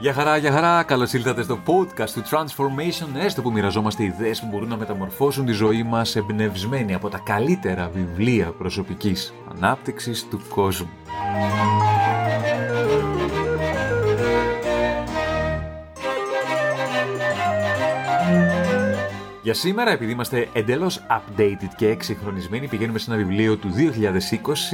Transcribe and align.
Γεια 0.00 0.12
χαρά, 0.12 0.36
γεια 0.36 0.52
χαρά! 0.52 0.82
Καλώς 0.82 1.12
ήλθατε 1.12 1.42
στο 1.42 1.58
podcast 1.66 2.10
του 2.10 2.22
Transformation, 2.30 3.24
έστω 3.24 3.42
που 3.42 3.52
μοιραζόμαστε 3.52 4.04
ιδέες 4.04 4.40
που 4.40 4.46
μπορούν 4.46 4.68
να 4.68 4.76
μεταμορφώσουν 4.76 5.46
τη 5.46 5.52
ζωή 5.52 5.82
μας 5.82 6.16
εμπνευσμένοι 6.16 6.94
από 6.94 7.08
τα 7.08 7.18
καλύτερα 7.18 7.90
βιβλία 7.94 8.46
προσωπικής 8.58 9.34
ανάπτυξης 9.54 10.28
του 10.28 10.40
κόσμου. 10.48 10.90
Για 19.50 19.58
σήμερα, 19.58 19.90
επειδή 19.90 20.12
είμαστε 20.12 20.48
εντελώς 20.52 21.00
updated 21.10 21.68
και 21.76 21.88
εξυγχρονισμένοι, 21.88 22.68
πηγαίνουμε 22.68 22.98
σε 22.98 23.10
ένα 23.10 23.22
βιβλίο 23.22 23.56
του 23.56 23.68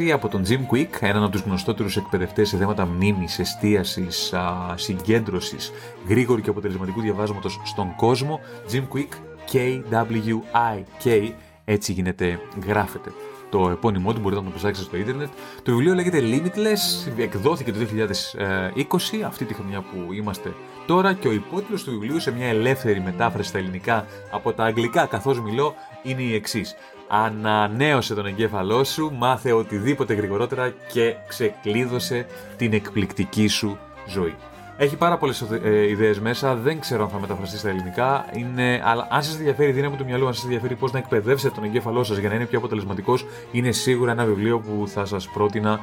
2020 0.07 0.11
από 0.13 0.29
τον 0.29 0.43
Jim 0.49 0.75
Quick, 0.75 0.89
έναν 1.01 1.23
από 1.23 1.33
τους 1.33 1.41
γνωστότερους 1.41 1.97
εκπαιδευτές 1.97 2.49
σε 2.49 2.57
θέματα 2.57 2.87
μνήμης, 2.87 3.39
εστίασης, 3.39 4.35
συγκέντρωσης, 4.75 5.73
γρήγορου 6.09 6.41
και 6.41 6.51
αποτελεσματικού 6.51 7.01
διαβάσματος 7.01 7.61
στον 7.65 7.95
κόσμο. 7.95 8.41
Jim 8.73 8.83
Quick, 8.95 9.09
K-W-I-K, 9.53 11.31
έτσι 11.65 11.93
γίνεται, 11.93 12.41
γράφεται 12.67 13.13
το 13.51 13.69
επώνυμό 13.69 14.13
του, 14.13 14.21
μπορείτε 14.21 14.41
να 14.41 14.47
το 14.51 14.57
ψάξετε 14.57 14.87
στο 14.87 14.97
ίντερνετ. 14.97 15.29
Το 15.63 15.73
βιβλίο 15.73 15.95
λέγεται 15.95 16.21
Limitless, 16.23 17.13
εκδόθηκε 17.19 17.73
το 17.73 17.79
2020, 17.79 19.23
αυτή 19.27 19.45
τη 19.45 19.55
χρονιά 19.55 19.81
που 19.81 20.13
είμαστε 20.13 20.53
τώρα 20.87 21.13
και 21.13 21.29
ο 21.29 21.33
υπότιτλος 21.33 21.85
του 21.85 21.91
βιβλίου 21.91 22.21
σε 22.21 22.33
μια 22.33 22.47
ελεύθερη 22.47 23.01
μετάφραση 23.01 23.49
στα 23.49 23.59
ελληνικά 23.59 24.07
από 24.31 24.53
τα 24.53 24.65
αγγλικά 24.65 25.07
καθώς 25.07 25.41
μιλώ 25.41 25.75
είναι 26.03 26.23
η 26.23 26.35
εξής. 26.35 26.77
Ανανέωσε 27.09 28.15
τον 28.15 28.27
εγκέφαλό 28.27 28.85
σου, 28.85 29.13
μάθε 29.19 29.53
οτιδήποτε 29.53 30.15
γρηγορότερα 30.15 30.75
και 30.93 31.15
ξεκλείδωσε 31.29 32.27
την 32.57 32.73
εκπληκτική 32.73 33.47
σου 33.47 33.79
ζωή. 34.09 34.35
Έχει 34.79 34.97
πάρα 34.97 35.19
πολλές 35.19 35.45
ε, 35.63 35.89
ιδέες 35.89 36.21
μέσα. 36.21 36.55
Δεν 36.55 36.81
ξέρω 36.81 37.03
αν 37.03 37.09
θα 37.09 37.19
μεταφραστεί 37.19 37.59
στα 37.59 37.69
ελληνικά. 37.69 38.27
Είναι, 38.35 38.83
αλλά 38.85 39.09
αν 39.11 39.23
σας 39.23 39.37
ενδιαφέρει 39.37 39.71
η 39.71 39.73
δύναμη 39.73 39.97
του 39.97 40.05
μυαλού, 40.05 40.27
αν 40.27 40.35
σας 40.35 40.45
ενδιαφέρει 40.45 40.75
πώς 40.75 40.93
να 40.93 40.99
εκπαιδεύσετε 40.99 41.55
τον 41.55 41.65
εγκέφαλό 41.65 42.05
σας 42.05 42.19
για 42.19 42.29
να 42.29 42.35
είναι 42.35 42.45
πιο 42.45 42.59
αποτελεσματικός, 42.59 43.25
είναι 43.53 43.71
σίγουρα 43.71 44.11
ένα 44.11 44.25
βιβλίο 44.25 44.59
που 44.59 44.89
θα 44.89 45.05
σας 45.05 45.29
πρότεινα 45.29 45.81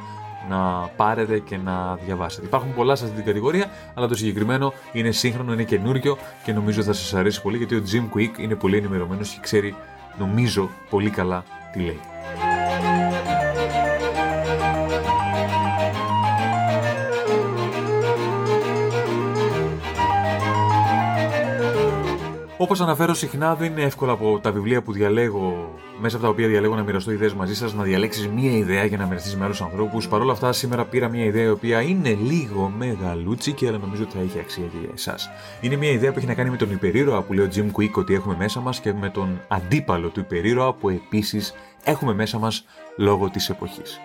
να 0.48 0.90
πάρετε 0.96 1.38
και 1.38 1.56
να 1.56 1.94
διαβάσετε. 1.94 2.46
Υπάρχουν 2.46 2.74
πολλά 2.74 2.94
σε 2.94 3.04
αυτή 3.04 3.16
την 3.16 3.24
κατηγορία, 3.24 3.70
αλλά 3.94 4.08
το 4.08 4.14
συγκεκριμένο 4.14 4.72
είναι 4.92 5.10
σύγχρονο, 5.10 5.52
είναι 5.52 5.64
καινούριο 5.64 6.18
και 6.44 6.52
νομίζω 6.52 6.82
θα 6.82 6.92
σας 6.92 7.14
αρέσει 7.14 7.42
πολύ 7.42 7.56
γιατί 7.56 7.74
ο 7.74 7.82
Jim 7.92 8.18
Quick 8.18 8.38
είναι 8.38 8.54
πολύ 8.54 8.76
ενημερωμένος 8.76 9.30
και 9.30 9.38
ξέρει, 9.40 9.74
νομίζω, 10.18 10.70
πολύ 10.90 11.10
καλά 11.10 11.44
τι 11.72 11.80
λέει. 11.80 12.00
Όπως 22.64 22.80
αναφέρω 22.80 23.14
συχνά, 23.14 23.54
δεν 23.54 23.72
είναι 23.72 23.82
εύκολο 23.82 24.12
από 24.12 24.38
τα 24.42 24.52
βιβλία 24.52 24.82
που 24.82 24.92
διαλέγω, 24.92 25.74
μέσα 26.00 26.16
από 26.16 26.24
τα 26.24 26.30
οποία 26.30 26.48
διαλέγω 26.48 26.74
να 26.74 26.82
μοιραστώ 26.82 27.10
ιδέες 27.10 27.34
μαζί 27.34 27.54
σας, 27.54 27.74
να 27.74 27.82
διαλέξεις 27.82 28.28
μία 28.28 28.50
ιδέα 28.50 28.84
για 28.84 28.98
να 28.98 29.06
μοιραστείς 29.06 29.36
με 29.36 29.44
άλλους 29.44 29.62
ανθρώπους. 29.62 30.08
Παρ' 30.08 30.20
όλα 30.20 30.32
αυτά, 30.32 30.52
σήμερα 30.52 30.84
πήρα 30.84 31.08
μία 31.08 31.24
ιδέα 31.24 31.44
η 31.44 31.48
οποία 31.48 31.80
είναι 31.80 32.18
λίγο 32.22 32.72
μεγαλούτσικη, 32.78 33.68
αλλά 33.68 33.78
νομίζω 33.78 34.02
ότι 34.02 34.12
θα 34.16 34.22
έχει 34.22 34.38
αξία 34.38 34.64
και 34.64 34.76
για 34.80 34.90
εσάς. 34.94 35.30
Είναι 35.60 35.76
μία 35.76 35.90
ιδέα 35.90 36.12
που 36.12 36.18
έχει 36.18 36.26
να 36.26 36.34
κάνει 36.34 36.50
με 36.50 36.56
τον 36.56 36.70
υπερήρωα 36.70 37.22
που 37.22 37.32
λέει 37.32 37.44
ο 37.44 37.48
Jim 37.54 37.80
Quick 37.80 37.92
ότι 37.92 38.14
έχουμε 38.14 38.36
μέσα 38.38 38.60
μας 38.60 38.80
και 38.80 38.92
με 38.92 39.08
τον 39.08 39.40
αντίπαλο 39.48 40.08
του 40.08 40.20
υπερήρωα 40.20 40.72
που 40.72 40.88
επίσης 40.88 41.54
έχουμε 41.84 42.14
μέσα 42.14 42.38
μας 42.38 42.64
λόγω 42.96 43.30
της 43.30 43.48
εποχής. 43.48 43.98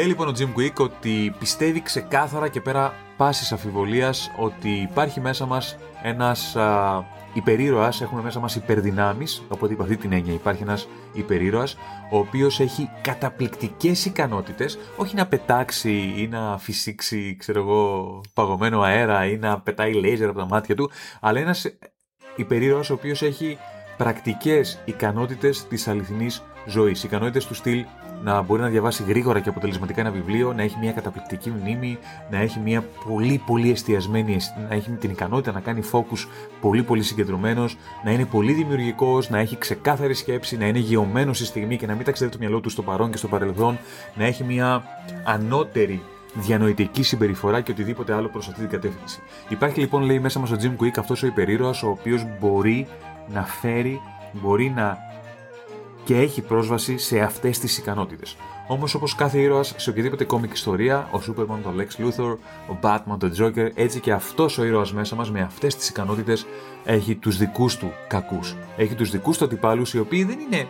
Λέει 0.00 0.08
λοιπόν 0.08 0.28
ο 0.28 0.32
Jim 0.38 0.58
Quick 0.58 0.74
ότι 0.78 1.34
πιστεύει 1.38 1.82
ξεκάθαρα 1.82 2.48
και 2.48 2.60
πέρα 2.60 2.94
πάσης 3.16 3.52
αφιβολίας 3.52 4.30
ότι 4.38 4.68
υπάρχει 4.68 5.20
μέσα 5.20 5.46
μας 5.46 5.76
ένας 6.02 6.56
α, 6.56 7.04
υπερήρωας, 7.32 8.00
έχουμε 8.00 8.22
μέσα 8.22 8.40
μας 8.40 8.56
υπερδυνάμεις, 8.56 9.42
οπότε 9.48 9.72
υπ' 9.72 9.80
αυτή 9.80 9.96
την 9.96 10.12
έννοια 10.12 10.32
υπάρχει 10.32 10.62
ένας 10.62 10.88
υπερήρωας, 11.12 11.76
ο 12.10 12.18
οποίος 12.18 12.60
έχει 12.60 12.90
καταπληκτικές 13.00 14.04
ικανότητες, 14.04 14.78
όχι 14.96 15.14
να 15.14 15.26
πετάξει 15.26 16.14
ή 16.16 16.28
να 16.28 16.58
φυσήξει, 16.58 17.36
ξέρω 17.38 17.60
εγώ, 17.60 18.20
παγωμένο 18.34 18.80
αέρα 18.80 19.26
ή 19.26 19.36
να 19.36 19.60
πετάει 19.60 19.92
λέιζερ 19.92 20.28
από 20.28 20.38
τα 20.38 20.46
μάτια 20.46 20.74
του, 20.74 20.90
αλλά 21.20 21.40
ένας 21.40 21.66
υπερήρωας 22.36 22.90
ο 22.90 22.94
οποίος 22.94 23.22
έχει 23.22 23.58
πρακτικές 23.96 24.80
ικανότητες 24.84 25.66
της 25.66 25.88
αληθινής 25.88 26.42
ζωής, 26.66 27.04
ικανότητες 27.04 27.46
του 27.46 27.54
στυλ 27.54 27.84
να 28.22 28.42
μπορεί 28.42 28.62
να 28.62 28.68
διαβάσει 28.68 29.02
γρήγορα 29.02 29.40
και 29.40 29.48
αποτελεσματικά 29.48 30.00
ένα 30.00 30.10
βιβλίο, 30.10 30.52
να 30.52 30.62
έχει 30.62 30.76
μια 30.80 30.92
καταπληκτική 30.92 31.50
μνήμη, 31.50 31.98
να 32.30 32.38
έχει 32.38 32.58
μια 32.58 32.84
πολύ 33.08 33.42
πολύ 33.46 33.70
εστιασμένη, 33.70 34.36
να 34.68 34.74
έχει 34.74 34.90
την 34.90 35.10
ικανότητα 35.10 35.52
να 35.52 35.60
κάνει 35.60 35.82
focus 35.92 36.26
πολύ 36.60 36.82
πολύ 36.82 37.02
συγκεντρωμένος, 37.02 37.76
να 38.04 38.10
είναι 38.10 38.24
πολύ 38.24 38.52
δημιουργικός, 38.52 39.30
να 39.30 39.38
έχει 39.38 39.58
ξεκάθαρη 39.58 40.14
σκέψη, 40.14 40.56
να 40.56 40.66
είναι 40.66 40.78
γεωμένος 40.78 41.36
στη 41.36 41.46
στιγμή 41.46 41.76
και 41.76 41.86
να 41.86 41.94
μην 41.94 42.04
ταξιδεύει 42.04 42.36
το 42.36 42.40
μυαλό 42.40 42.60
του 42.60 42.70
στο 42.70 42.82
παρόν 42.82 43.10
και 43.10 43.16
στο 43.16 43.28
παρελθόν, 43.28 43.78
να 44.14 44.24
έχει 44.24 44.44
μια 44.44 44.82
ανώτερη 45.24 46.02
διανοητική 46.34 47.02
συμπεριφορά 47.02 47.60
και 47.60 47.70
οτιδήποτε 47.70 48.14
άλλο 48.14 48.28
προς 48.28 48.48
αυτή 48.48 48.60
την 48.60 48.70
κατεύθυνση. 48.70 49.20
Υπάρχει 49.48 49.80
λοιπόν, 49.80 50.02
λέει 50.02 50.18
μέσα 50.18 50.38
μας 50.38 50.50
ο 50.50 50.56
Jim 50.60 50.84
Quick, 50.84 50.98
αυτός 50.98 51.22
ο 51.22 51.26
υπερήρωας, 51.26 51.82
ο 51.82 51.88
οποίος 51.88 52.26
μπορεί 52.40 52.86
να 53.32 53.42
φέρει, 53.44 54.00
μπορεί 54.32 54.72
να 54.76 55.09
και 56.10 56.16
έχει 56.16 56.40
πρόσβαση 56.40 56.98
σε 56.98 57.20
αυτές 57.20 57.58
τις 57.58 57.78
ικανότητες. 57.78 58.36
Όμως 58.68 58.94
όπως 58.94 59.14
κάθε 59.14 59.38
ήρωας 59.38 59.74
σε 59.76 59.90
οποιαδήποτε 59.90 60.24
κόμικ 60.24 60.52
ιστορία, 60.52 61.08
ο 61.12 61.18
Superman, 61.26 61.58
το 61.62 61.72
Lex 61.78 62.02
Luthor, 62.02 62.36
ο 62.68 62.76
Batman, 62.82 63.16
το 63.18 63.30
Joker, 63.38 63.70
έτσι 63.74 64.00
και 64.00 64.12
αυτός 64.12 64.58
ο 64.58 64.64
ήρωας 64.64 64.92
μέσα 64.92 65.16
μας 65.16 65.30
με 65.30 65.40
αυτές 65.40 65.76
τις 65.76 65.88
ικανότητες 65.88 66.46
έχει 66.84 67.14
τους 67.14 67.36
δικούς 67.38 67.76
του 67.76 67.92
κακούς. 68.08 68.56
Έχει 68.76 68.94
τους 68.94 69.10
δικούς 69.10 69.38
του 69.38 69.44
αντιπάλους 69.44 69.94
οι 69.94 69.98
οποίοι 69.98 70.24
δεν 70.24 70.38
είναι 70.38 70.68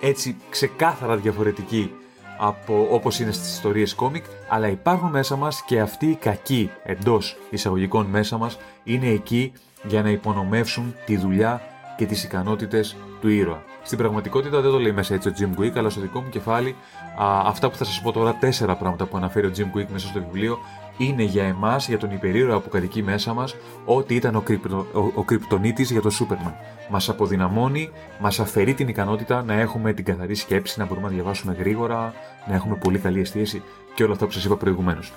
έτσι 0.00 0.36
ξεκάθαρα 0.50 1.16
διαφορετικοί 1.16 1.90
από 2.38 2.88
όπως 2.90 3.20
είναι 3.20 3.32
στις 3.32 3.52
ιστορίες 3.52 3.94
κόμικ, 3.94 4.24
αλλά 4.48 4.68
υπάρχουν 4.68 5.10
μέσα 5.10 5.36
μας 5.36 5.62
και 5.66 5.80
αυτοί 5.80 6.06
οι 6.06 6.14
κακοί 6.16 6.70
εντός 6.84 7.36
εισαγωγικών 7.50 8.06
μέσα 8.06 8.38
μας 8.38 8.58
είναι 8.84 9.08
εκεί 9.08 9.52
για 9.82 10.02
να 10.02 10.10
υπονομεύσουν 10.10 10.94
τη 11.06 11.16
δουλειά 11.16 11.62
και 11.96 12.06
τις 12.06 12.24
ικανότητες 12.24 12.96
του 13.20 13.28
ήρωα. 13.28 13.73
Στην 13.84 13.98
πραγματικότητα 13.98 14.60
δεν 14.60 14.70
το 14.70 14.78
λέει 14.78 14.92
μέσα 14.92 15.14
έτσι 15.14 15.28
ο 15.28 15.32
Jim 15.38 15.60
Quick, 15.60 15.72
αλλά 15.76 15.90
στο 15.90 16.00
δικό 16.00 16.20
μου 16.20 16.28
κεφάλι 16.28 16.76
α, 17.18 17.42
αυτά 17.44 17.70
που 17.70 17.76
θα 17.76 17.84
σας 17.84 18.00
πω 18.00 18.12
τώρα, 18.12 18.34
τέσσερα 18.34 18.76
πράγματα 18.76 19.06
που 19.06 19.16
αναφέρει 19.16 19.46
ο 19.46 19.50
Jim 19.56 19.78
Quick 19.78 19.86
μέσα 19.92 20.06
στο 20.06 20.20
βιβλίο, 20.20 20.58
είναι 20.96 21.22
για 21.22 21.44
εμάς, 21.44 21.88
για 21.88 21.98
τον 21.98 22.10
υπερήρωα 22.10 22.60
που 22.60 22.68
κατοικεί 22.68 23.02
μέσα 23.02 23.32
μας, 23.32 23.56
ό,τι 23.84 24.14
ήταν 24.14 24.36
ο, 24.36 24.40
κρυπτο, 24.40 24.86
ο, 24.92 25.00
ο 25.14 25.22
κρυπτονίτης 25.22 25.90
για 25.90 26.00
τον 26.00 26.10
Σούπερμαν. 26.10 26.54
Μας 26.90 27.08
αποδυναμώνει, 27.08 27.90
μας 28.20 28.40
αφαιρεί 28.40 28.74
την 28.74 28.88
ικανότητα 28.88 29.42
να 29.42 29.54
έχουμε 29.54 29.92
την 29.92 30.04
καθαρή 30.04 30.34
σκέψη, 30.34 30.78
να 30.78 30.86
μπορούμε 30.86 31.06
να 31.06 31.14
διαβάσουμε 31.14 31.56
γρήγορα, 31.58 32.12
να 32.48 32.54
έχουμε 32.54 32.76
πολύ 32.76 32.98
καλή 32.98 33.20
εστίαση 33.20 33.62
και 33.94 34.02
όλα 34.02 34.12
αυτά 34.12 34.24
που 34.26 34.32
σας 34.32 34.44
είπα 34.44 34.56
προηγουμένως. 34.56 35.12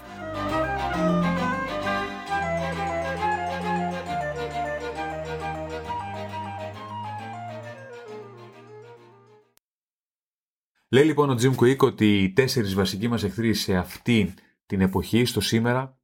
Λέει 10.89 11.03
λοιπόν 11.03 11.29
ο 11.29 11.37
Jim 11.41 11.55
Quick 11.55 11.77
ότι 11.77 12.23
οι 12.23 12.33
τέσσερις 12.33 12.73
βασικοί 12.73 13.07
μας 13.07 13.23
εχθροί 13.23 13.53
σε 13.53 13.75
αυτή 13.75 14.33
την 14.65 14.81
εποχή, 14.81 15.25
στο 15.25 15.41
σήμερα, 15.41 15.97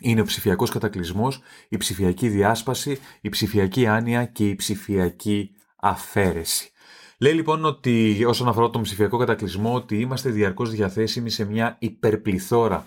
είναι 0.00 0.20
ο 0.20 0.24
ψηφιακός 0.24 0.70
κατακλυσμός, 0.70 1.40
η 1.68 1.76
ψηφιακή 1.76 2.28
διάσπαση, 2.28 2.98
η 3.20 3.28
ψηφιακή 3.28 3.86
άνοια 3.86 4.24
και 4.24 4.48
η 4.48 4.54
ψηφιακή 4.54 5.50
αφαίρεση. 5.76 6.70
Λέει 7.18 7.32
λοιπόν 7.32 7.64
ότι 7.64 8.24
όσον 8.24 8.48
αφορά 8.48 8.70
τον 8.70 8.82
ψηφιακό 8.82 9.18
κατακλυσμό, 9.18 9.74
ότι 9.74 10.00
είμαστε 10.00 10.30
διαρκώς 10.30 10.70
διαθέσιμοι 10.70 11.30
σε 11.30 11.44
μια 11.44 11.76
υπερπληθώρα 11.78 12.86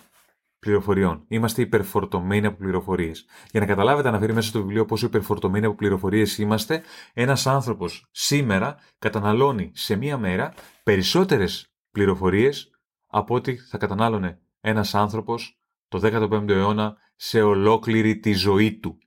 πληροφοριών. 0.64 1.24
Είμαστε 1.28 1.62
υπερφορτωμένοι 1.62 2.46
από 2.46 2.58
πληροφορίες. 2.58 3.26
Για 3.52 3.60
να 3.60 3.66
καταλάβετε, 3.66 4.08
αναφέρει 4.08 4.34
μέσα 4.34 4.48
στο 4.48 4.60
βιβλίο 4.62 4.86
πόσο 4.86 5.06
υπερφορτωμένοι 5.06 5.66
από 5.66 5.76
πληροφορίες 5.76 6.38
είμαστε, 6.38 6.82
ένας 7.14 7.48
άνθρωπος 7.48 8.08
σήμερα 8.12 8.78
καταναλώνει 9.00 9.72
σε 9.74 9.96
μία 9.96 10.18
μέρα 10.18 10.54
περισσότερες 10.84 11.74
πληροφορίες 11.92 12.72
από 13.08 13.36
ό,τι 13.36 13.56
θα 13.56 13.78
κατανάλωνε 13.78 14.40
ένας 14.62 14.96
άνθρωπος 14.96 15.60
το 15.88 16.00
15ο 16.04 16.50
αιώνα 16.50 16.98
σε 17.16 17.42
ολόκληρη 17.42 18.20
τη 18.20 18.34
ζωή 18.34 18.74
του. 18.74 18.98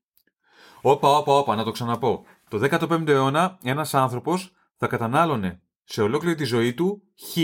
Όπα, 0.81 1.09
όπα, 1.09 1.33
όπα, 1.33 1.55
να 1.55 1.65
το 1.65 1.71
ξαναπώ. 1.71 2.25
Το 2.51 2.59
15ο 2.71 3.09
αιώνα 3.09 3.59
ένας 3.63 3.95
άνθρωπος 3.95 4.53
θα 4.77 4.87
κατανάλωνε 4.87 5.61
σε 5.85 6.03
ολόκληρη 6.03 6.35
τη 6.35 6.45
ζωή 6.45 6.75
του 6.75 7.03
χ 7.19 7.37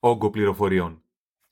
όγκο 0.00 0.30
πληροφοριών. 0.30 1.01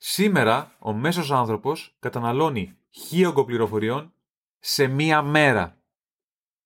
Σήμερα 0.03 0.75
ο 0.79 0.93
μέσος 0.93 1.31
άνθρωπος 1.31 1.95
καταναλώνει 1.99 2.77
χίλιογκο 2.89 3.45
πληροφοριών 3.45 4.13
σε 4.59 4.87
μία 4.87 5.21
μέρα. 5.21 5.77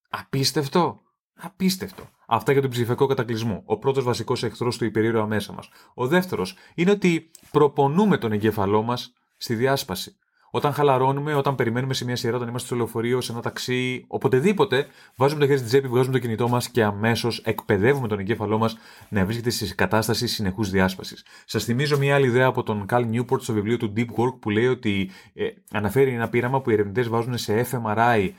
Απίστευτο. 0.10 1.02
Απίστευτο. 1.34 2.10
Αυτά 2.28 2.52
για 2.52 2.62
τον 2.62 2.70
ψηφιακό 2.70 3.06
κατακλυσμό. 3.06 3.64
Ο 3.66 3.78
πρώτος 3.78 4.04
βασικός 4.04 4.44
εχθρός 4.44 4.78
του 4.78 4.86
υπερήρωα 4.86 5.26
μέσα 5.26 5.54
μας. 5.54 5.70
Ο 5.94 6.08
δεύτερος 6.08 6.56
είναι 6.76 6.92
ότι 6.92 7.32
προπονούμε 7.52 8.18
τον 8.18 8.32
εγκέφαλό 8.32 8.82
μας 8.82 9.14
στη 9.38 9.56
διάσπαση. 9.56 10.18
Όταν 10.56 10.74
χαλαρώνουμε, 10.74 11.34
όταν 11.34 11.56
περιμένουμε 11.56 11.94
σε 11.94 12.06
μια 12.06 12.16
σειρά, 12.16 12.36
όταν 12.36 12.48
είμαστε 12.48 12.68
στο 12.68 12.76
λεωφορείο, 12.76 13.22
σε 13.22 13.32
ένα 13.32 13.42
ταξί, 13.42 14.06
οποτεδήποτε, 14.08 14.88
βάζουμε 15.16 15.40
το 15.40 15.46
χέρι 15.46 15.58
στην 15.58 15.70
τσέπη, 15.70 15.88
βγάζουμε 15.88 16.14
το 16.14 16.20
κινητό 16.20 16.48
μας 16.48 16.70
και 16.70 16.84
αμέσως 16.84 17.42
εκπαιδεύουμε 17.46 18.08
τον 18.08 18.20
εγκέφαλό 18.20 18.58
μας 18.58 18.78
να 19.10 19.26
βρίσκεται 19.26 19.50
σε 19.50 19.76
κατάσταση 19.76 20.28
συνεχούς 20.28 20.70
διάσπασης. 20.70 21.26
Σας 21.46 21.64
θυμίζω 21.64 21.98
μια 21.98 22.16
άλλη 22.16 22.26
ιδέα 22.28 22.46
από 22.46 22.64
τον 22.64 22.86
Cal 22.90 23.06
Newport 23.14 23.42
στο 23.42 23.54
βιβλίο 23.54 23.78
του 23.78 23.94
Deep 23.98 24.06
Work 24.06 24.40
που 24.40 24.50
λέει 24.50 24.68
ότι 24.68 25.10
ε, 25.34 25.48
αναφέρει 25.72 26.12
ένα 26.14 26.30
πείραμα 26.30 26.62
που 26.62 26.70
οι 26.70 26.74
ερευνητές 26.74 27.08
βάζουν 27.08 27.38
σε 27.38 27.68
fMRI 27.72 28.30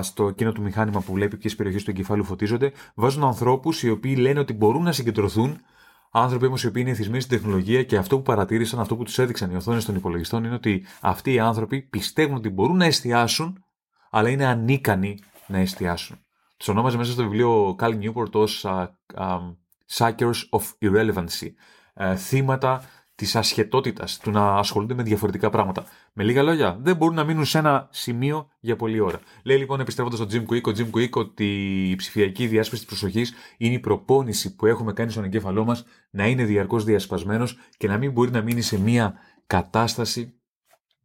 στο 0.00 0.28
εκείνο 0.28 0.52
του 0.52 0.62
μηχάνημα 0.62 1.00
που 1.00 1.12
βλέπει 1.12 1.36
ποιες 1.36 1.56
περιοχές 1.56 1.84
του 1.84 1.90
εγκεφάλου 1.90 2.24
φωτίζονται, 2.24 2.72
βάζουν 2.94 3.24
ανθρώπους 3.24 3.82
οι 3.82 3.90
οποίοι 3.90 4.16
λένε 4.18 4.38
ότι 4.38 4.52
μπορούν 4.52 4.82
να 4.82 4.92
συγκεντρωθούν 4.92 5.60
Άνθρωποι 6.10 6.46
όμως 6.46 6.62
οι 6.62 6.66
οποίοι 6.66 6.82
είναι 6.86 6.94
εθισμένοι 6.94 7.22
στην 7.22 7.38
τεχνολογία 7.38 7.82
και 7.82 7.96
αυτό 7.96 8.16
που 8.16 8.22
παρατήρησαν, 8.22 8.80
αυτό 8.80 8.96
που 8.96 9.04
τους 9.04 9.18
έδειξαν 9.18 9.50
οι 9.50 9.56
οθόνες 9.56 9.84
των 9.84 9.94
υπολογιστών 9.94 10.44
είναι 10.44 10.54
ότι 10.54 10.86
αυτοί 11.00 11.32
οι 11.32 11.38
άνθρωποι 11.38 11.82
πιστεύουν 11.82 12.36
ότι 12.36 12.48
μπορούν 12.48 12.76
να 12.76 12.84
εστιάσουν, 12.84 13.64
αλλά 14.10 14.28
είναι 14.28 14.46
ανίκανοι 14.46 15.18
να 15.46 15.58
εστιάσουν. 15.58 16.18
Τους 16.56 16.68
ονόμαζε 16.68 16.96
μέσα 16.96 17.12
στο 17.12 17.22
βιβλίο 17.22 17.76
Cal 17.78 17.98
Newport 18.02 18.30
ως 18.32 18.64
uh, 18.68 18.86
um, 19.14 19.56
Suckers 19.92 20.48
of 20.50 20.62
Irrelevancy. 20.82 21.48
Uh, 21.94 22.14
θύματα 22.16 22.84
της 23.20 23.36
ασχετότητας, 23.36 24.18
του 24.18 24.30
να 24.30 24.54
ασχολούνται 24.54 24.94
με 24.94 25.02
διαφορετικά 25.02 25.50
πράγματα. 25.50 25.84
Με 26.12 26.24
λίγα 26.24 26.42
λόγια, 26.42 26.78
δεν 26.82 26.96
μπορούν 26.96 27.14
να 27.14 27.24
μείνουν 27.24 27.44
σε 27.44 27.58
ένα 27.58 27.88
σημείο 27.90 28.48
για 28.60 28.76
πολλή 28.76 29.00
ώρα. 29.00 29.20
Λέει 29.42 29.56
λοιπόν, 29.56 29.80
επιστρέφοντας 29.80 30.18
στον 30.18 30.28
Jim 30.32 30.52
Quick, 30.52 30.62
ο 30.62 30.72
Jim 30.76 30.90
Quick 30.98 31.10
ότι 31.10 31.44
η 31.90 31.96
ψηφιακή 31.96 32.46
διάσπαση 32.46 32.86
της 32.86 32.90
προσοχής 32.90 33.34
είναι 33.56 33.74
η 33.74 33.78
προπόνηση 33.78 34.56
που 34.56 34.66
έχουμε 34.66 34.92
κάνει 34.92 35.10
στον 35.10 35.24
εγκέφαλό 35.24 35.64
μας 35.64 35.84
να 36.10 36.26
είναι 36.26 36.44
διαρκώς 36.44 36.84
διασπασμένος 36.84 37.58
και 37.76 37.88
να 37.88 37.98
μην 37.98 38.12
μπορεί 38.12 38.30
να 38.30 38.42
μείνει 38.42 38.60
σε 38.60 38.80
μια 38.80 39.14
κατάσταση 39.46 40.34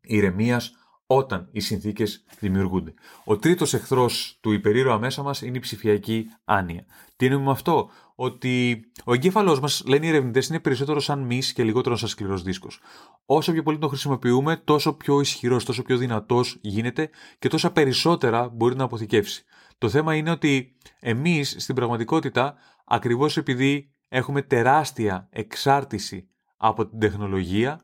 ηρεμίας 0.02 0.74
όταν 1.08 1.48
οι 1.52 1.60
συνθήκες 1.60 2.24
δημιουργούνται. 2.40 2.94
Ο 3.24 3.38
τρίτος 3.38 3.74
εχθρός 3.74 4.38
του 4.42 4.52
υπερήρωα 4.52 5.00
μέσα 5.00 5.24
μας 5.24 5.42
είναι 5.42 5.58
η 5.58 5.60
ψηφιακή 5.60 6.26
άνοια. 6.44 6.86
Τι 7.16 7.26
εννοούμε 7.26 7.46
με 7.46 7.52
αυτό, 7.52 7.90
ότι 8.16 8.86
ο 9.04 9.14
εγκέφαλός 9.14 9.60
μας, 9.60 9.84
λένε 9.88 10.06
οι 10.06 10.10
ερευνητές, 10.10 10.48
είναι 10.48 10.60
περισσότερο 10.60 11.00
σαν 11.00 11.20
μη 11.20 11.40
και 11.54 11.64
λιγότερο 11.64 11.96
σαν 11.96 12.10
σκληρός 12.10 12.44
δίσκος. 12.44 12.80
Όσο 13.26 13.52
πιο 13.52 13.64
πολύ 13.64 13.78
τον 13.78 13.90
χρησιμοποιούμε, 13.90 14.58
τόσο 14.58 14.94
πιο 14.94 15.20
ισχυρός, 15.20 15.66
τόσο 15.66 15.84
πιο 15.84 15.98
δυνατός 15.98 16.58
γίνεται 16.62 17.10
και 17.40 17.48
τόσα 17.48 17.72
περισσότερα 17.72 18.50
μπορεί 18.50 18.76
να 18.76 18.84
αποθηκεύσει. 18.84 19.44
Το 19.78 19.90
θέμα 19.90 20.16
είναι 20.16 20.32
ότι 20.32 20.76
εμείς 21.00 21.56
στην 21.58 21.76
πραγματικότητα, 21.76 22.56
ακριβώς 22.86 23.38
επειδή 23.38 23.92
έχουμε 24.08 24.42
τεράστια 24.42 25.28
εξάρτηση 25.32 26.28
από 26.58 26.88
την 26.88 27.00
τεχνολογία, 27.00 27.82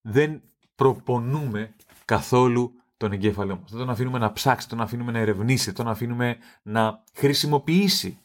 δεν 0.00 0.42
προπονούμε 0.74 1.74
καθόλου 2.10 2.72
τον 2.96 3.12
εγκέφαλό 3.12 3.54
μα. 3.54 3.64
Δεν 3.68 3.78
τον 3.78 3.90
αφήνουμε 3.90 4.18
να 4.18 4.32
ψάξει, 4.32 4.68
τον 4.68 4.80
αφήνουμε 4.80 5.12
να 5.12 5.18
ερευνήσει, 5.18 5.72
τον 5.72 5.88
αφήνουμε 5.88 6.36
να 6.62 7.04
χρησιμοποιήσει 7.14 8.18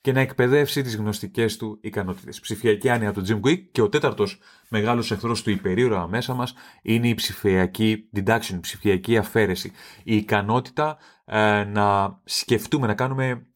και 0.00 0.12
να 0.12 0.20
εκπαιδεύσει 0.20 0.82
τις 0.82 0.96
γνωστικές 0.96 1.56
του 1.56 1.78
ικανότητες. 1.82 2.40
Ψηφιακή 2.40 2.88
άνοια 2.88 3.12
του 3.12 3.24
Jim 3.26 3.40
Quick 3.40 3.62
και 3.72 3.82
ο 3.82 3.88
τέταρτος 3.88 4.38
μεγάλος 4.68 5.10
εχθρός 5.10 5.42
του 5.42 5.50
υπερήρωα 5.50 6.06
μέσα 6.06 6.34
μας 6.34 6.54
είναι 6.82 7.08
η 7.08 7.14
ψηφιακή 7.14 8.08
deduction, 8.16 8.52
η 8.52 8.60
ψηφιακή 8.60 9.18
αφαίρεση. 9.18 9.72
Η 10.04 10.16
ικανότητα 10.16 10.98
ε, 11.24 11.64
να 11.64 12.18
σκεφτούμε, 12.24 12.86
να 12.86 12.94
κάνουμε, 12.94 13.46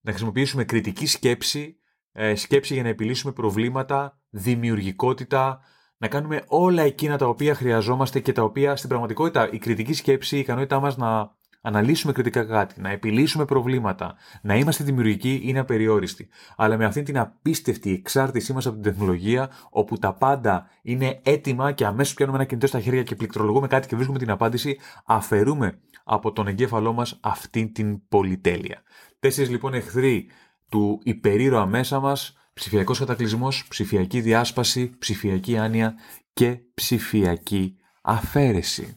να 0.00 0.10
χρησιμοποιήσουμε 0.10 0.64
κριτική 0.64 1.06
σκέψη, 1.06 1.76
ε, 2.12 2.34
σκέψη 2.34 2.74
για 2.74 2.82
να 2.82 2.88
επιλύσουμε 2.88 3.32
προβλήματα, 3.32 4.20
δημιουργικότητα, 4.30 5.60
να 6.00 6.08
κάνουμε 6.08 6.42
όλα 6.46 6.82
εκείνα 6.82 7.18
τα 7.18 7.26
οποία 7.26 7.54
χρειαζόμαστε 7.54 8.20
και 8.20 8.32
τα 8.32 8.42
οποία 8.42 8.76
στην 8.76 8.88
πραγματικότητα 8.88 9.50
η 9.50 9.58
κριτική 9.58 9.92
σκέψη, 9.92 10.36
η 10.36 10.38
ικανότητά 10.38 10.80
μας 10.80 10.96
να 10.96 11.38
αναλύσουμε 11.60 12.12
κριτικά 12.12 12.44
κάτι, 12.44 12.80
να 12.80 12.90
επιλύσουμε 12.90 13.44
προβλήματα, 13.44 14.14
να 14.42 14.56
είμαστε 14.56 14.84
δημιουργικοί 14.84 15.40
είναι 15.44 15.58
απεριόριστη. 15.58 16.28
Αλλά 16.56 16.76
με 16.76 16.84
αυτήν 16.84 17.04
την 17.04 17.18
απίστευτη 17.18 17.92
εξάρτησή 17.92 18.52
μας 18.52 18.66
από 18.66 18.74
την 18.74 18.92
τεχνολογία, 18.92 19.50
όπου 19.70 19.98
τα 19.98 20.14
πάντα 20.14 20.66
είναι 20.82 21.20
έτοιμα 21.22 21.72
και 21.72 21.84
αμέσως 21.84 22.14
πιάνουμε 22.14 22.38
ένα 22.38 22.46
κινητό 22.46 22.66
στα 22.66 22.80
χέρια 22.80 23.02
και 23.02 23.14
πληκτρολογούμε 23.14 23.66
κάτι 23.66 23.88
και 23.88 23.94
βρίσκουμε 23.94 24.18
την 24.18 24.30
απάντηση, 24.30 24.78
αφαιρούμε 25.04 25.78
από 26.04 26.32
τον 26.32 26.46
εγκέφαλό 26.46 26.92
μας 26.92 27.18
αυτήν 27.20 27.72
την 27.72 28.08
πολυτέλεια. 28.08 28.82
Τέσσερις 29.18 29.50
λοιπόν 29.50 29.74
εχθροί 29.74 30.26
του 30.68 31.00
υπερήρωα 31.02 31.66
μέσα 31.66 32.00
μας, 32.00 32.34
ψηφιακός 32.60 32.98
κατακλυσμός, 32.98 33.66
ψηφιακή 33.68 34.20
διάσπαση, 34.20 34.94
ψηφιακή 34.98 35.58
άνοια 35.58 35.94
και 36.32 36.60
ψηφιακή 36.74 37.76
αφαίρεση. 38.02 38.94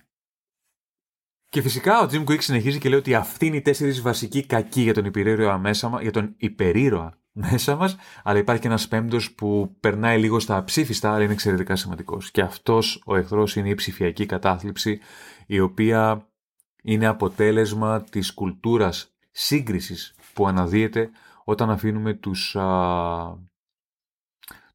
Και 1.49 1.61
φυσικά 1.61 2.01
ο 2.01 2.07
Jim 2.11 2.25
Quick 2.25 2.41
συνεχίζει 2.41 2.77
και 2.77 2.89
λέει 2.89 2.99
ότι 2.99 3.15
αυτοί 3.15 3.45
είναι 3.45 3.55
οι 3.55 3.61
τέσσερις 3.61 4.01
βασικοί 4.01 4.45
κακοί 4.45 4.81
για 4.81 4.93
τον 4.93 5.05
υπερήρωα 5.05 5.57
μέσα, 5.57 5.97
για 6.01 6.11
τον 6.11 6.33
υπερήρωα 6.37 7.21
μέσα 7.31 7.75
μας, 7.75 7.95
αλλά 8.23 8.39
υπάρχει 8.39 8.61
και 8.61 8.67
ένας 8.67 8.87
πέμπτος 8.87 9.31
που 9.33 9.75
περνάει 9.79 10.19
λίγο 10.19 10.39
στα 10.39 10.63
ψήφιστα, 10.63 11.13
αλλά 11.13 11.23
είναι 11.23 11.33
εξαιρετικά 11.33 11.75
σημαντικός. 11.75 12.31
Και 12.31 12.41
αυτός 12.41 13.03
ο 13.05 13.15
εχθρός 13.15 13.55
είναι 13.55 13.69
η 13.69 13.75
ψηφιακή 13.75 14.25
κατάθλιψη, 14.25 14.99
η 15.45 15.59
οποία 15.59 16.27
είναι 16.83 17.05
αποτέλεσμα 17.05 18.03
της 18.03 18.33
κουλτούρας 18.33 19.15
σύγκρισης 19.31 20.15
που 20.33 20.47
αναδύεται 20.47 21.09
όταν 21.43 21.69
αφήνουμε 21.69 22.13
τους, 22.13 22.55
α, 22.55 23.51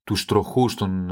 τους 0.08 0.24
τροχούς, 0.24 0.74
των, 0.74 1.10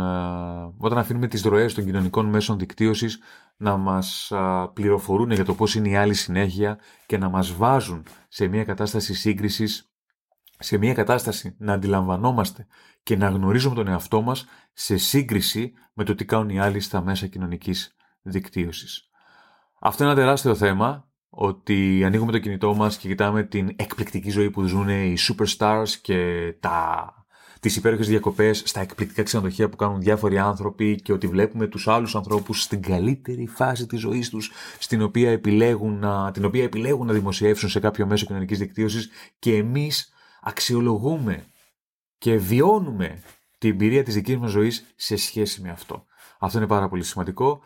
όταν 0.79 0.99
αφήνουμε 0.99 1.27
τις 1.29 1.43
ροές 1.43 1.75
των 1.75 1.85
κοινωνικών 1.85 2.27
μέσων 2.27 2.59
δικτύωσης 2.59 3.19
να 3.57 3.77
μας 3.77 4.33
πληροφορούν 4.73 5.31
για 5.31 5.45
το 5.45 5.55
πώς 5.55 5.75
είναι 5.75 5.89
η 5.89 5.97
άλλη 5.97 6.15
συνέχεια 6.15 6.79
και 7.07 7.19
να 7.19 7.29
μας 7.29 7.53
βάζουν 7.53 8.03
σε 8.29 8.47
μια 8.47 8.65
κατάσταση 8.65 9.15
σύγκρισης, 9.15 9.93
σε 10.59 10.79
μια 10.79 10.95
κατάσταση 10.95 11.57
να 11.59 11.73
αντιλαμβανόμαστε 11.73 12.67
και 13.03 13.17
να 13.17 13.29
γνωρίζουμε 13.29 13.75
τον 13.75 13.89
εαυτό 13.89 14.23
μας 14.23 14.47
σε 14.73 14.97
σύγκριση 14.97 15.73
με 15.93 16.05
το 16.05 16.15
τι 16.15 16.25
κάνουν 16.25 16.49
οι 16.49 16.61
άλλοι 16.61 16.81
στα 16.81 17.03
μέσα 17.03 17.27
κοινωνικής 17.27 17.97
δικτύωσης. 18.23 19.11
Αυτό 19.81 20.03
είναι 20.03 20.13
ένα 20.13 20.21
τεράστιο 20.21 20.55
θέμα, 20.55 21.09
ότι 21.29 22.05
ανοίγουμε 22.05 22.33
το 22.33 22.39
κινητό 22.39 22.75
μας 22.75 22.97
και 22.97 23.09
κοιτάμε 23.09 23.43
την 23.43 23.69
εκπληκτική 23.77 24.31
ζωή 24.31 24.51
που 24.51 24.63
ζουν 24.63 24.89
οι 24.89 25.17
superstars 25.29 25.89
και 26.03 26.53
τα 26.61 27.26
τις 27.67 27.77
υπέροχες 27.77 28.09
διακοπές 28.09 28.63
στα 28.65 28.81
εκπληκτικά 28.81 29.23
ξενοδοχεία 29.23 29.69
που 29.69 29.77
κάνουν 29.77 30.01
διάφοροι 30.01 30.39
άνθρωποι 30.39 31.01
και 31.03 31.13
ότι 31.13 31.27
βλέπουμε 31.27 31.67
τους 31.67 31.89
άλλους 31.89 32.17
ανθρώπους 32.17 32.63
στην 32.63 32.83
καλύτερη 32.83 33.47
φάση 33.47 33.87
της 33.87 34.01
ζωής 34.01 34.31
τους, 34.31 34.53
την 34.89 35.03
οποία 35.03 35.31
επιλέγουν 35.31 35.99
να, 35.99 36.31
την 36.31 36.45
οποία 36.45 36.63
επιλέγουν 36.63 37.07
να 37.07 37.13
δημοσιεύσουν 37.13 37.69
σε 37.69 37.81
κάποιο 37.81 38.07
μέσο 38.07 38.27
κοινωνικής 38.27 38.59
δικτύωσης 38.59 39.09
και 39.39 39.57
εμείς 39.57 40.13
αξιολογούμε 40.43 41.45
και 42.19 42.37
βιώνουμε 42.37 43.23
την 43.59 43.71
εμπειρία 43.71 44.03
της 44.03 44.15
δικής 44.15 44.37
μας 44.37 44.51
ζωής 44.51 44.85
σε 44.97 45.17
σχέση 45.17 45.61
με 45.61 45.71
αυτό. 45.71 46.05
Αυτό 46.39 46.59
είναι 46.59 46.67
πάρα 46.67 46.89
πολύ 46.89 47.03
σημαντικό. 47.03 47.61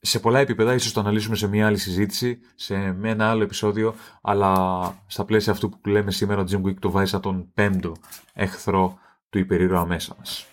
Σε 0.00 0.18
πολλά 0.18 0.38
επίπεδα, 0.38 0.74
ίσως 0.74 0.92
το 0.92 1.00
αναλύσουμε 1.00 1.36
σε 1.36 1.46
μια 1.46 1.66
άλλη 1.66 1.78
συζήτηση, 1.78 2.38
σε 2.54 2.92
με 2.92 3.10
ένα 3.10 3.30
άλλο 3.30 3.42
επεισόδιο, 3.42 3.94
αλλά 4.22 4.52
στα 5.06 5.24
πλαίσια 5.24 5.52
αυτού 5.52 5.68
που 5.68 5.88
λέμε 5.88 6.10
σήμερα, 6.10 6.40
ο 6.40 6.44
Jim 6.50 6.62
Wick 6.66 6.78
το 6.78 6.90
βάζει 6.90 7.10
σαν 7.10 7.20
τον 7.20 7.50
πέμπτο 7.54 7.92
εχθρό 8.32 8.98
του 9.34 9.40
υπερήρωα 9.40 9.86
μέσα 9.86 10.14
μας. 10.18 10.46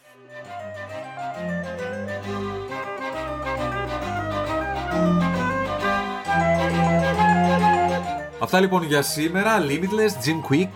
Αυτά 8.39 8.59
λοιπόν 8.59 8.83
για 8.83 9.01
σήμερα. 9.01 9.51
Limitless, 9.59 10.25
Jim 10.25 10.51
Quick, 10.51 10.73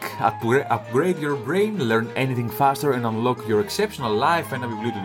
Upgrade 0.69 1.19
Your 1.23 1.37
Brain, 1.47 1.73
Learn 1.89 2.05
Anything 2.17 2.49
Faster 2.59 2.89
and 2.93 3.05
Unlock 3.05 3.37
Your 3.49 3.61
Exceptional 3.65 4.13
Life, 4.25 4.53
ένα 4.53 4.67
βιβλίο 4.67 4.91
του 4.91 5.01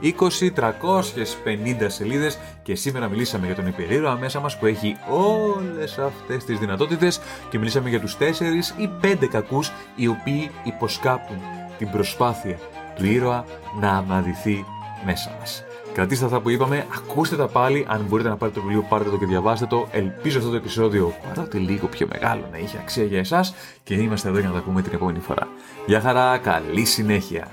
2020, 0.00 0.50
350 0.50 1.86
σελίδες 1.86 2.38
και 2.62 2.74
σήμερα 2.74 3.08
μιλήσαμε 3.08 3.46
για 3.46 3.54
τον 3.54 3.66
υπερήρωα 3.66 4.16
μέσα 4.16 4.40
μας 4.40 4.58
που 4.58 4.66
έχει 4.66 4.96
όλες 5.10 5.98
αυτές 5.98 6.44
τις 6.44 6.58
δυνατότητες 6.58 7.20
και 7.50 7.58
μιλήσαμε 7.58 7.88
για 7.88 8.00
τους 8.00 8.16
4 8.16 8.72
ή 8.76 8.90
5 9.00 9.26
κακούς 9.26 9.72
οι 9.96 10.06
οποίοι 10.06 10.50
υποσκάπτουν 10.64 11.57
την 11.78 11.90
προσπάθεια 11.90 12.58
του 12.96 13.04
ήρωα 13.04 13.44
να 13.80 13.90
αναδυθεί 13.90 14.64
μέσα 15.04 15.36
μας. 15.38 15.64
Κρατήστε 15.92 16.24
αυτά 16.24 16.40
που 16.40 16.50
είπαμε, 16.50 16.86
ακούστε 16.94 17.36
τα 17.36 17.46
πάλι. 17.46 17.86
Αν 17.88 18.04
μπορείτε 18.08 18.28
να 18.28 18.36
πάρετε 18.36 18.58
το 18.58 18.66
βιβλίο, 18.66 18.86
πάρτε 18.88 19.10
το 19.10 19.18
και 19.18 19.26
διαβάστε 19.26 19.66
το. 19.66 19.88
Ελπίζω 19.90 20.38
αυτό 20.38 20.50
το 20.50 20.56
επεισόδιο, 20.56 21.14
παρότι 21.28 21.58
λίγο 21.58 21.86
πιο 21.86 22.06
μεγάλο, 22.12 22.48
να 22.52 22.58
είχε 22.58 22.78
αξία 22.78 23.04
για 23.04 23.18
εσάς 23.18 23.54
και 23.84 23.94
είμαστε 23.94 24.28
εδώ 24.28 24.38
για 24.38 24.48
να 24.48 24.54
τα 24.54 24.60
πούμε 24.60 24.82
την 24.82 24.92
επόμενη 24.94 25.18
φορά. 25.18 25.48
Γεια 25.86 26.00
χαρά, 26.00 26.38
καλή 26.38 26.84
συνέχεια. 26.84 27.48